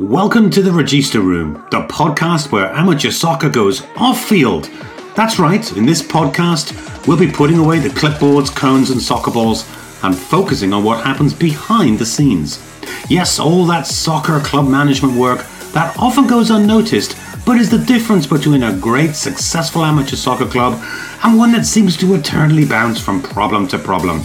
[0.00, 4.70] Welcome to the Regista Room, the podcast where amateur soccer goes off field.
[5.14, 9.68] That's right, in this podcast, we'll be putting away the clipboards, cones, and soccer balls
[10.02, 12.66] and focusing on what happens behind the scenes.
[13.10, 17.14] Yes, all that soccer club management work that often goes unnoticed,
[17.44, 20.82] but is the difference between a great, successful amateur soccer club
[21.24, 24.22] and one that seems to eternally bounce from problem to problem.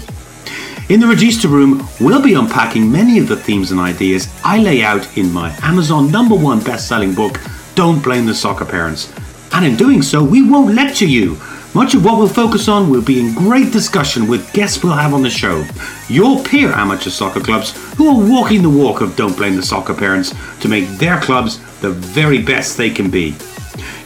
[0.87, 4.83] In the Regista Room, we'll be unpacking many of the themes and ideas I lay
[4.83, 7.39] out in my Amazon number one best selling book,
[7.73, 9.11] Don't Blame the Soccer Parents.
[9.51, 11.41] And in doing so, we won't lecture you.
[11.73, 15.15] Much of what we'll focus on will be in great discussion with guests we'll have
[15.15, 15.65] on the show.
[16.07, 19.95] Your peer amateur soccer clubs who are walking the walk of Don't Blame the Soccer
[19.95, 23.35] Parents to make their clubs the very best they can be.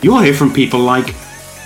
[0.02, 1.14] You'll hear from people like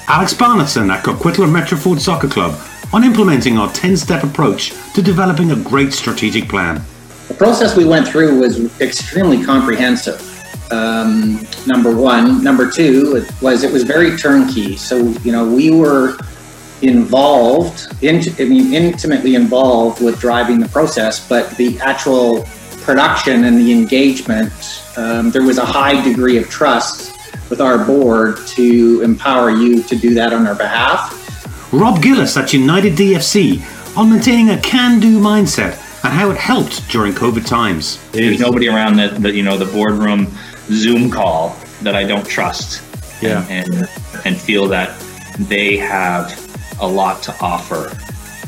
[0.08, 2.60] Alex Barneson at Coquitlam Metroford Soccer Club,
[2.94, 6.80] on implementing our 10 step approach to developing a great strategic plan.
[7.28, 10.30] The process we went through was extremely comprehensive.
[10.72, 12.44] Um, number one.
[12.44, 14.76] Number two it was it was very turnkey.
[14.78, 16.18] So, you know, we were
[16.82, 22.46] involved, int- I mean, intimately involved with driving the process, but the actual
[22.82, 27.18] production and the engagement, um, there was a high degree of trust
[27.50, 31.23] with our board to empower you to do that on our behalf
[31.74, 33.66] Rob Gillis at United DFC
[33.98, 35.72] on maintaining a can-do mindset
[36.04, 38.00] and how it helped during COVID times.
[38.12, 40.28] There's nobody around the, the you know the boardroom
[40.68, 42.84] Zoom call that I don't trust.
[43.24, 43.44] Yeah.
[43.50, 43.90] And, and
[44.24, 45.00] and feel that
[45.40, 46.38] they have
[46.80, 47.98] a lot to offer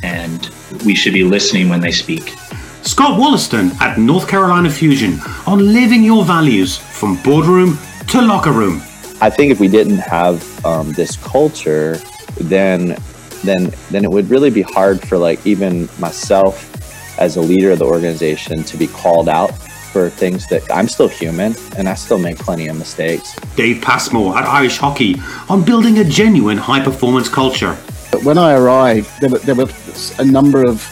[0.03, 0.51] and
[0.85, 2.35] we should be listening when they speak.
[2.83, 8.83] Scott Wollaston at North Carolina Fusion on living your values from boardroom to locker room.
[9.19, 11.97] I think if we didn't have um, this culture,
[12.39, 12.97] then
[13.45, 16.71] then then it would really be hard for like even myself
[17.19, 19.51] as a leader of the organization to be called out
[19.95, 23.33] for things that I'm still human and I still make plenty of mistakes.
[23.55, 25.15] Dave Passmore at Irish Hockey
[25.47, 27.77] on building a genuine high performance culture.
[28.11, 29.69] But when I arrived, there were, there were
[30.19, 30.85] a number of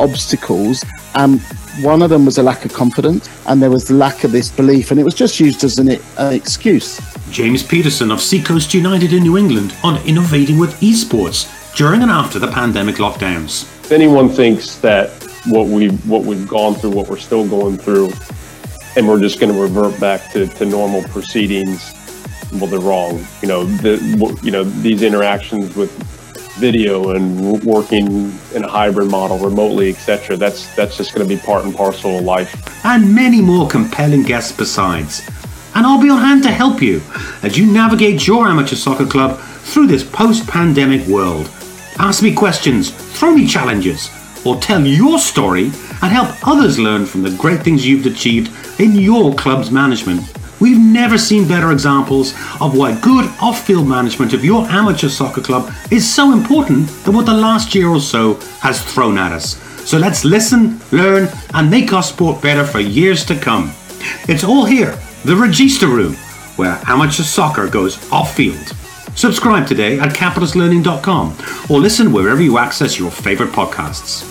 [0.00, 1.40] obstacles, and
[1.82, 4.48] one of them was a lack of confidence, and there was the lack of this
[4.50, 7.00] belief, and it was just used as an, an excuse.
[7.30, 12.38] James Peterson of Seacoast United in New England on innovating with esports during and after
[12.38, 13.64] the pandemic lockdowns.
[13.84, 15.10] If anyone thinks that
[15.46, 18.10] what we've, what we've gone through, what we're still going through,
[18.96, 21.94] and we're just going to revert back to, to normal proceedings,
[22.52, 23.26] well, they're wrong.
[23.40, 23.96] You know, the
[24.42, 25.90] you know these interactions with
[26.58, 30.36] video and working in a hybrid model remotely, etc.
[30.36, 32.84] That's that's just going to be part and parcel of life.
[32.84, 35.22] And many more compelling guests besides.
[35.74, 37.00] And I'll be on hand to help you
[37.42, 41.50] as you navigate your amateur soccer club through this post-pandemic world.
[41.98, 44.10] Ask me questions, throw me challenges,
[44.44, 48.92] or tell your story and help others learn from the great things you've achieved in
[48.94, 50.22] your club's management.
[50.60, 55.40] We've never seen better examples of why good off field management of your amateur soccer
[55.40, 59.56] club is so important than what the last year or so has thrown at us.
[59.88, 63.72] So let's listen, learn, and make our sport better for years to come.
[64.28, 64.92] It's all here,
[65.24, 66.14] the Regista Room,
[66.56, 68.72] where amateur soccer goes off field.
[69.14, 71.36] Subscribe today at capitalistlearning.com
[71.70, 74.28] or listen wherever you access your favorite podcasts.